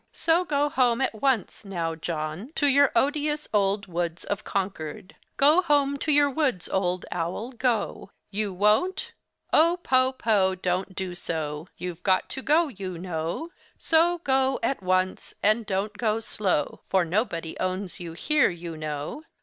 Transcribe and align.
—so 0.11 0.43
go 0.43 0.67
home 0.67 0.99
at 0.99 1.21
once, 1.21 1.63
now, 1.63 1.93
John, 1.93 2.51
to 2.55 2.65
your 2.65 2.91
odious 2.95 3.47
old 3.53 3.85
woods 3.85 4.23
of 4.23 4.43
Concord! 4.43 5.15
Go 5.37 5.61
home 5.61 5.95
to 5.97 6.11
your 6.11 6.27
woods, 6.27 6.67
old 6.67 7.05
owl—go! 7.11 8.09
You 8.31 8.51
won't! 8.51 9.11
Oh, 9.53 9.77
poh, 9.83 10.11
poh, 10.11 10.55
John 10.55 10.61
don't 10.63 10.95
do 10.95 11.13
so! 11.13 11.67
You've 11.77 12.01
got 12.01 12.31
to 12.31 12.41
go, 12.41 12.67
you 12.67 12.97
know! 12.97 13.51
So 13.77 14.17
go 14.23 14.59
at 14.63 14.81
once, 14.81 15.35
and 15.43 15.67
don't 15.67 15.95
go 15.95 16.19
slow, 16.19 16.81
for 16.89 17.05
nobody 17.05 17.55
owns 17.59 17.99
you 17.99 18.13
here, 18.13 18.49
you 18.49 18.75
know! 18.75 19.21